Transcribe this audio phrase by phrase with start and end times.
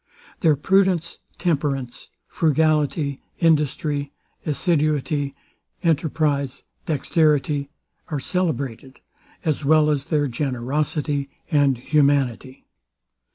[0.39, 4.11] Their prudence, temperance, frugality, industry,
[4.47, 5.35] assiduity,
[5.83, 7.69] enterprize, dexterity,
[8.07, 9.01] are celebrated,
[9.45, 12.65] as well as their generosity and humanity.